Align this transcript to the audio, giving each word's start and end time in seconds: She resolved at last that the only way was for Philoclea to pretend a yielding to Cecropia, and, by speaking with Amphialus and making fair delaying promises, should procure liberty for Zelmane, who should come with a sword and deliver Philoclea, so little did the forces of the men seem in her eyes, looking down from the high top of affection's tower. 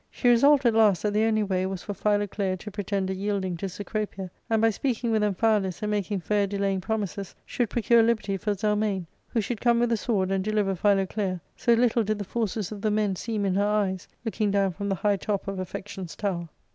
She 0.09 0.29
resolved 0.29 0.65
at 0.65 0.73
last 0.73 1.03
that 1.03 1.13
the 1.13 1.25
only 1.25 1.43
way 1.43 1.63
was 1.67 1.83
for 1.83 1.93
Philoclea 1.93 2.57
to 2.57 2.71
pretend 2.71 3.11
a 3.11 3.13
yielding 3.13 3.55
to 3.57 3.69
Cecropia, 3.69 4.31
and, 4.49 4.59
by 4.59 4.71
speaking 4.71 5.11
with 5.11 5.21
Amphialus 5.21 5.83
and 5.83 5.91
making 5.91 6.21
fair 6.21 6.47
delaying 6.47 6.81
promises, 6.81 7.35
should 7.45 7.69
procure 7.69 8.01
liberty 8.01 8.35
for 8.35 8.55
Zelmane, 8.55 9.05
who 9.27 9.41
should 9.41 9.61
come 9.61 9.79
with 9.79 9.91
a 9.91 9.97
sword 9.97 10.31
and 10.31 10.43
deliver 10.43 10.73
Philoclea, 10.73 11.39
so 11.55 11.73
little 11.75 12.01
did 12.03 12.17
the 12.17 12.25
forces 12.25 12.71
of 12.71 12.81
the 12.81 12.89
men 12.89 13.15
seem 13.15 13.45
in 13.45 13.53
her 13.53 13.63
eyes, 13.67 14.07
looking 14.25 14.49
down 14.49 14.71
from 14.71 14.89
the 14.89 14.95
high 14.95 15.17
top 15.17 15.47
of 15.47 15.59
affection's 15.59 16.15
tower. 16.15 16.49